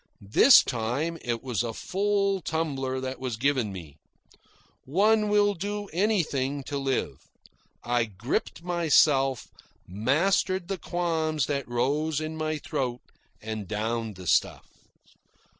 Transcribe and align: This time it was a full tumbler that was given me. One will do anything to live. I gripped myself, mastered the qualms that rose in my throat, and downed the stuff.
This 0.33 0.63
time 0.63 1.19
it 1.21 1.43
was 1.43 1.61
a 1.61 1.75
full 1.75 2.41
tumbler 2.41 2.99
that 3.01 3.19
was 3.19 3.37
given 3.37 3.71
me. 3.71 3.97
One 4.83 5.29
will 5.29 5.53
do 5.53 5.89
anything 5.93 6.63
to 6.63 6.79
live. 6.79 7.19
I 7.83 8.05
gripped 8.05 8.63
myself, 8.63 9.49
mastered 9.87 10.69
the 10.69 10.79
qualms 10.79 11.45
that 11.45 11.67
rose 11.69 12.19
in 12.19 12.35
my 12.35 12.57
throat, 12.57 13.01
and 13.43 13.67
downed 13.67 14.15
the 14.15 14.25
stuff. 14.25 14.65